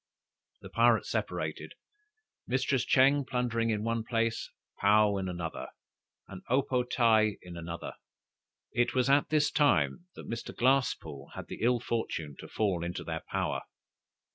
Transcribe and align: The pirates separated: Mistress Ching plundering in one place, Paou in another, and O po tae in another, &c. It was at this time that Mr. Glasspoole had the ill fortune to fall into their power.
The 0.61 0.71
pirates 0.71 1.11
separated: 1.11 1.73
Mistress 2.47 2.85
Ching 2.85 3.23
plundering 3.23 3.69
in 3.69 3.83
one 3.83 4.03
place, 4.03 4.49
Paou 4.81 5.19
in 5.19 5.29
another, 5.29 5.67
and 6.27 6.41
O 6.49 6.63
po 6.63 6.81
tae 6.81 7.37
in 7.43 7.55
another, 7.55 7.93
&c. 8.73 8.81
It 8.81 8.95
was 8.95 9.11
at 9.11 9.29
this 9.29 9.51
time 9.51 10.07
that 10.15 10.27
Mr. 10.27 10.55
Glasspoole 10.55 11.33
had 11.35 11.49
the 11.49 11.61
ill 11.61 11.79
fortune 11.79 12.35
to 12.39 12.47
fall 12.47 12.83
into 12.83 13.03
their 13.03 13.21
power. 13.29 13.61